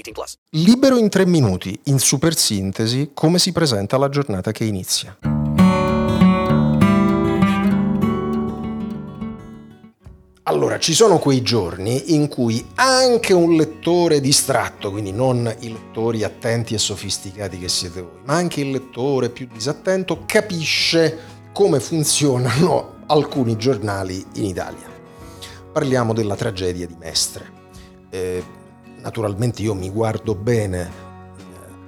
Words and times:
18 0.00 0.12
plus. 0.12 0.34
Libero 0.50 0.96
in 0.96 1.08
tre 1.08 1.26
minuti, 1.26 1.78
in 1.84 1.98
super 1.98 2.36
sintesi, 2.36 3.10
come 3.14 3.38
si 3.38 3.52
presenta 3.52 3.98
la 3.98 4.08
giornata 4.08 4.50
che 4.52 4.64
inizia. 4.64 5.16
Allora, 10.44 10.80
ci 10.80 10.94
sono 10.94 11.18
quei 11.18 11.42
giorni 11.42 12.14
in 12.14 12.26
cui 12.26 12.64
anche 12.74 13.32
un 13.32 13.54
lettore 13.54 14.20
distratto, 14.20 14.90
quindi 14.90 15.12
non 15.12 15.54
i 15.60 15.70
lettori 15.70 16.24
attenti 16.24 16.74
e 16.74 16.78
sofisticati 16.78 17.56
che 17.56 17.68
siete 17.68 18.00
voi, 18.00 18.18
ma 18.24 18.34
anche 18.34 18.60
il 18.60 18.70
lettore 18.70 19.28
più 19.28 19.46
disattento, 19.46 20.24
capisce 20.26 21.18
come 21.52 21.78
funzionano 21.78 23.04
alcuni 23.06 23.56
giornali 23.56 24.24
in 24.34 24.44
Italia. 24.44 24.88
Parliamo 25.72 26.12
della 26.12 26.34
tragedia 26.34 26.86
di 26.86 26.96
Mestre. 26.98 27.58
Eh, 28.10 28.42
naturalmente 29.02 29.62
io 29.62 29.74
mi 29.74 29.90
guardo 29.90 30.34
bene, 30.34 30.82
eh, 30.82 30.90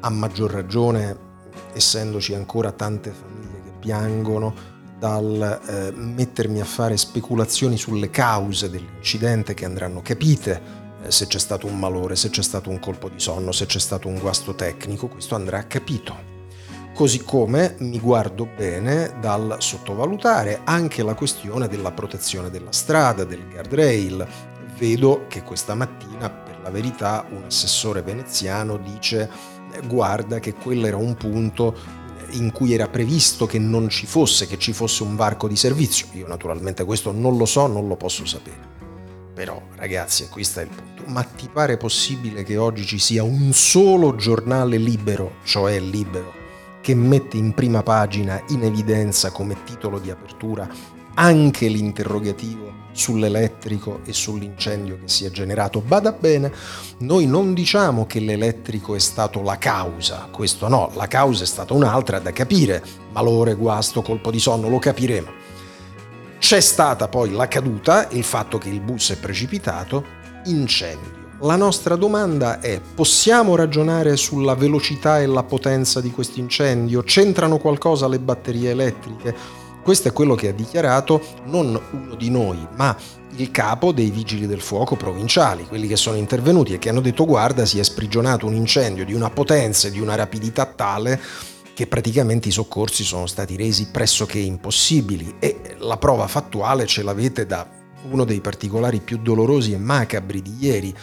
a 0.00 0.10
maggior 0.10 0.50
ragione, 0.50 1.30
essendoci 1.72 2.34
ancora 2.34 2.72
tante 2.72 3.10
famiglie 3.10 3.62
che 3.64 3.72
piangono, 3.78 4.70
dal 4.98 5.60
eh, 5.66 5.90
mettermi 5.90 6.60
a 6.60 6.64
fare 6.64 6.96
speculazioni 6.96 7.76
sulle 7.76 8.08
cause 8.08 8.70
dell'incidente 8.70 9.52
che 9.52 9.64
andranno 9.64 10.00
capite, 10.00 10.62
eh, 11.02 11.10
se 11.10 11.26
c'è 11.26 11.40
stato 11.40 11.66
un 11.66 11.76
malore, 11.78 12.14
se 12.14 12.30
c'è 12.30 12.42
stato 12.42 12.70
un 12.70 12.78
colpo 12.78 13.08
di 13.08 13.18
sonno, 13.18 13.50
se 13.50 13.66
c'è 13.66 13.80
stato 13.80 14.06
un 14.06 14.18
guasto 14.18 14.54
tecnico, 14.54 15.08
questo 15.08 15.34
andrà 15.34 15.66
capito. 15.66 16.30
Così 16.94 17.24
come 17.24 17.74
mi 17.78 17.98
guardo 17.98 18.46
bene 18.46 19.14
dal 19.18 19.56
sottovalutare 19.58 20.60
anche 20.62 21.02
la 21.02 21.14
questione 21.14 21.66
della 21.66 21.90
protezione 21.90 22.50
della 22.50 22.70
strada, 22.70 23.24
del 23.24 23.48
guardrail. 23.50 24.24
Vedo 24.78 25.24
che 25.26 25.42
questa 25.42 25.74
mattina, 25.74 26.28
per 26.62 26.70
la 26.70 26.70
verità, 26.70 27.26
un 27.30 27.42
assessore 27.44 28.02
veneziano 28.02 28.76
dice 28.76 29.28
eh, 29.72 29.80
guarda 29.86 30.38
che 30.38 30.54
quello 30.54 30.86
era 30.86 30.96
un 30.96 31.16
punto 31.16 31.74
in 32.30 32.52
cui 32.52 32.72
era 32.72 32.88
previsto 32.88 33.46
che 33.46 33.58
non 33.58 33.88
ci 33.88 34.06
fosse, 34.06 34.46
che 34.46 34.58
ci 34.58 34.72
fosse 34.72 35.02
un 35.02 35.16
varco 35.16 35.48
di 35.48 35.56
servizio. 35.56 36.06
Io 36.12 36.26
naturalmente 36.26 36.84
questo 36.84 37.12
non 37.12 37.36
lo 37.36 37.44
so, 37.44 37.66
non 37.66 37.88
lo 37.88 37.96
posso 37.96 38.24
sapere. 38.24 38.70
Però 39.34 39.60
ragazzi, 39.76 40.28
qui 40.28 40.44
sta 40.44 40.62
il 40.62 40.68
punto. 40.68 41.02
Ma 41.06 41.22
ti 41.24 41.48
pare 41.52 41.76
possibile 41.76 42.42
che 42.44 42.56
oggi 42.56 42.86
ci 42.86 42.98
sia 42.98 43.22
un 43.22 43.52
solo 43.52 44.14
giornale 44.14 44.78
libero, 44.78 45.34
cioè 45.44 45.78
libero, 45.78 46.32
che 46.80 46.94
mette 46.94 47.36
in 47.36 47.52
prima 47.52 47.82
pagina 47.82 48.40
in 48.48 48.62
evidenza 48.62 49.30
come 49.30 49.62
titolo 49.64 49.98
di 49.98 50.10
apertura 50.10 50.66
anche 51.14 51.68
l'interrogativo 51.68 52.72
sull'elettrico 52.92 54.00
e 54.04 54.12
sull'incendio 54.12 54.98
che 55.00 55.08
si 55.08 55.24
è 55.24 55.30
generato. 55.30 55.80
Bada 55.80 56.12
bene, 56.12 56.52
noi 56.98 57.26
non 57.26 57.54
diciamo 57.54 58.06
che 58.06 58.20
l'elettrico 58.20 58.94
è 58.94 58.98
stato 58.98 59.42
la 59.42 59.58
causa, 59.58 60.28
questo 60.30 60.68
no, 60.68 60.90
la 60.94 61.06
causa 61.06 61.42
è 61.44 61.46
stata 61.46 61.74
un'altra 61.74 62.18
da 62.18 62.32
capire, 62.32 62.82
malore, 63.12 63.54
guasto, 63.54 64.02
colpo 64.02 64.30
di 64.30 64.38
sonno, 64.38 64.68
lo 64.68 64.78
capiremo. 64.78 65.40
C'è 66.38 66.60
stata 66.60 67.08
poi 67.08 67.30
la 67.30 67.48
caduta, 67.48 68.08
il 68.10 68.24
fatto 68.24 68.58
che 68.58 68.68
il 68.68 68.80
bus 68.80 69.12
è 69.12 69.16
precipitato, 69.16 70.04
incendio. 70.46 71.20
La 71.42 71.56
nostra 71.56 71.96
domanda 71.96 72.60
è, 72.60 72.80
possiamo 72.80 73.56
ragionare 73.56 74.16
sulla 74.16 74.54
velocità 74.54 75.20
e 75.20 75.26
la 75.26 75.42
potenza 75.42 76.00
di 76.00 76.10
questo 76.10 76.38
incendio? 76.38 77.02
C'entrano 77.02 77.58
qualcosa 77.58 78.06
le 78.06 78.20
batterie 78.20 78.70
elettriche? 78.70 79.61
Questo 79.82 80.08
è 80.08 80.12
quello 80.12 80.36
che 80.36 80.48
ha 80.48 80.52
dichiarato 80.52 81.20
non 81.46 81.78
uno 81.90 82.14
di 82.14 82.30
noi, 82.30 82.64
ma 82.76 82.96
il 83.36 83.50
capo 83.50 83.90
dei 83.92 84.10
vigili 84.10 84.46
del 84.46 84.60
fuoco 84.60 84.94
provinciali, 84.94 85.66
quelli 85.66 85.88
che 85.88 85.96
sono 85.96 86.16
intervenuti 86.16 86.74
e 86.74 86.78
che 86.78 86.88
hanno 86.88 87.00
detto 87.00 87.24
guarda 87.24 87.64
si 87.64 87.80
è 87.80 87.82
sprigionato 87.82 88.46
un 88.46 88.54
incendio 88.54 89.04
di 89.04 89.12
una 89.12 89.30
potenza 89.30 89.88
e 89.88 89.90
di 89.90 90.00
una 90.00 90.14
rapidità 90.14 90.66
tale 90.66 91.20
che 91.74 91.86
praticamente 91.88 92.48
i 92.48 92.52
soccorsi 92.52 93.02
sono 93.02 93.26
stati 93.26 93.56
resi 93.56 93.88
pressoché 93.90 94.38
impossibili. 94.38 95.34
E 95.40 95.76
la 95.78 95.96
prova 95.96 96.28
fattuale 96.28 96.86
ce 96.86 97.02
l'avete 97.02 97.44
da 97.44 97.66
uno 98.10 98.24
dei 98.24 98.40
particolari 98.40 99.00
più 99.00 99.18
dolorosi 99.18 99.72
e 99.72 99.78
macabri 99.78 100.42
di 100.42 100.56
ieri, 100.60 100.94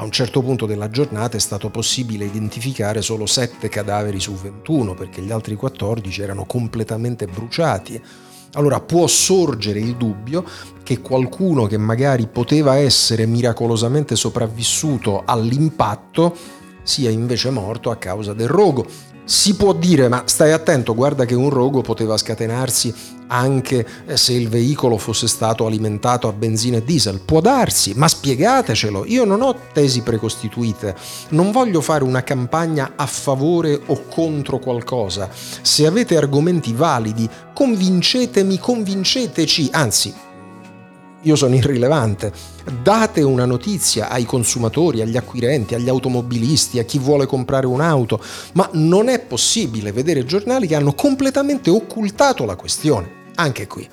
a 0.00 0.04
un 0.04 0.12
certo 0.12 0.42
punto 0.42 0.64
della 0.64 0.90
giornata 0.90 1.36
è 1.36 1.40
stato 1.40 1.70
possibile 1.70 2.24
identificare 2.24 3.02
solo 3.02 3.26
7 3.26 3.68
cadaveri 3.68 4.20
su 4.20 4.32
21 4.32 4.94
perché 4.94 5.20
gli 5.20 5.32
altri 5.32 5.56
14 5.56 6.22
erano 6.22 6.44
completamente 6.44 7.26
bruciati. 7.26 8.00
Allora 8.52 8.80
può 8.80 9.08
sorgere 9.08 9.80
il 9.80 9.96
dubbio 9.96 10.44
che 10.84 11.00
qualcuno 11.00 11.66
che 11.66 11.78
magari 11.78 12.28
poteva 12.28 12.76
essere 12.76 13.26
miracolosamente 13.26 14.14
sopravvissuto 14.14 15.24
all'impatto 15.26 16.34
sia 16.88 17.10
invece 17.10 17.50
morto 17.50 17.90
a 17.90 17.96
causa 17.96 18.32
del 18.32 18.48
rogo. 18.48 18.86
Si 19.24 19.56
può 19.56 19.74
dire, 19.74 20.08
ma 20.08 20.22
stai 20.24 20.52
attento, 20.52 20.94
guarda 20.94 21.26
che 21.26 21.34
un 21.34 21.50
rogo 21.50 21.82
poteva 21.82 22.16
scatenarsi 22.16 22.94
anche 23.26 23.86
eh, 24.06 24.16
se 24.16 24.32
il 24.32 24.48
veicolo 24.48 24.96
fosse 24.96 25.28
stato 25.28 25.66
alimentato 25.66 26.28
a 26.28 26.32
benzina 26.32 26.78
e 26.78 26.82
diesel. 26.82 27.20
Può 27.20 27.42
darsi, 27.42 27.92
ma 27.94 28.08
spiegatecelo. 28.08 29.04
Io 29.04 29.26
non 29.26 29.42
ho 29.42 29.54
tesi 29.70 30.00
precostituite, 30.00 30.96
non 31.30 31.50
voglio 31.50 31.82
fare 31.82 32.04
una 32.04 32.22
campagna 32.22 32.92
a 32.96 33.04
favore 33.04 33.78
o 33.84 34.04
contro 34.08 34.58
qualcosa. 34.58 35.28
Se 35.30 35.84
avete 35.84 36.16
argomenti 36.16 36.72
validi, 36.72 37.28
convincetemi, 37.52 38.58
convinceteci, 38.58 39.68
anzi 39.72 40.14
io 41.22 41.36
sono 41.36 41.54
irrilevante. 41.54 42.32
Date 42.82 43.22
una 43.22 43.44
notizia 43.44 44.08
ai 44.08 44.24
consumatori, 44.24 45.00
agli 45.00 45.16
acquirenti, 45.16 45.74
agli 45.74 45.88
automobilisti, 45.88 46.78
a 46.78 46.84
chi 46.84 46.98
vuole 46.98 47.26
comprare 47.26 47.66
un'auto, 47.66 48.20
ma 48.52 48.68
non 48.74 49.08
è 49.08 49.18
possibile 49.20 49.92
vedere 49.92 50.24
giornali 50.24 50.66
che 50.66 50.74
hanno 50.74 50.94
completamente 50.94 51.70
occultato 51.70 52.44
la 52.44 52.56
questione. 52.56 53.16
Anche 53.36 53.68
qui, 53.68 53.88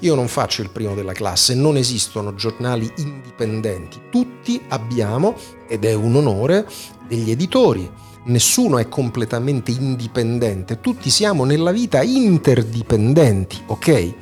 io 0.00 0.14
non 0.14 0.26
faccio 0.26 0.62
il 0.62 0.70
primo 0.70 0.94
della 0.94 1.12
classe, 1.12 1.54
non 1.54 1.76
esistono 1.76 2.34
giornali 2.34 2.90
indipendenti, 2.96 4.00
tutti 4.10 4.58
abbiamo, 4.68 5.34
ed 5.68 5.84
è 5.84 5.92
un 5.92 6.16
onore, 6.16 6.66
degli 7.06 7.30
editori. 7.30 7.88
Nessuno 8.24 8.78
è 8.78 8.88
completamente 8.88 9.70
indipendente, 9.70 10.80
tutti 10.80 11.10
siamo 11.10 11.44
nella 11.44 11.72
vita 11.72 12.02
interdipendenti, 12.02 13.62
ok? 13.66 14.14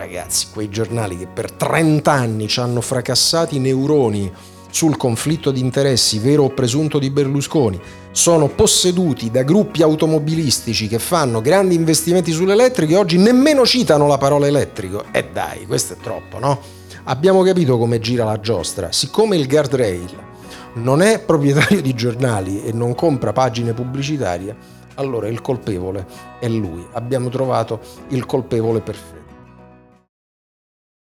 Ragazzi, 0.00 0.46
quei 0.50 0.70
giornali 0.70 1.18
che 1.18 1.26
per 1.26 1.52
30 1.52 2.10
anni 2.10 2.48
ci 2.48 2.58
hanno 2.60 2.80
fracassato 2.80 3.54
i 3.54 3.58
neuroni 3.58 4.32
sul 4.70 4.96
conflitto 4.96 5.50
di 5.50 5.60
interessi 5.60 6.18
vero 6.18 6.44
o 6.44 6.50
presunto 6.50 6.98
di 6.98 7.10
Berlusconi, 7.10 7.78
sono 8.10 8.48
posseduti 8.48 9.30
da 9.30 9.42
gruppi 9.42 9.82
automobilistici 9.82 10.88
che 10.88 10.98
fanno 10.98 11.42
grandi 11.42 11.74
investimenti 11.74 12.32
sull'elettrico 12.32 12.92
e 12.92 12.96
oggi 12.96 13.18
nemmeno 13.18 13.66
citano 13.66 14.06
la 14.06 14.16
parola 14.16 14.46
elettrico. 14.46 15.04
E 15.10 15.18
eh 15.18 15.28
dai, 15.32 15.66
questo 15.66 15.94
è 15.94 15.96
troppo, 15.98 16.38
no? 16.38 16.60
Abbiamo 17.04 17.42
capito 17.42 17.76
come 17.76 17.98
gira 17.98 18.24
la 18.24 18.40
giostra. 18.40 18.92
Siccome 18.92 19.36
il 19.36 19.46
guardrail 19.46 20.28
non 20.74 21.02
è 21.02 21.20
proprietario 21.20 21.82
di 21.82 21.94
giornali 21.94 22.64
e 22.64 22.72
non 22.72 22.94
compra 22.94 23.32
pagine 23.32 23.74
pubblicitarie, 23.74 24.56
allora 24.94 25.28
il 25.28 25.42
colpevole 25.42 26.06
è 26.38 26.48
lui. 26.48 26.86
Abbiamo 26.92 27.28
trovato 27.28 27.80
il 28.08 28.24
colpevole 28.24 28.80
perfetto. 28.80 29.19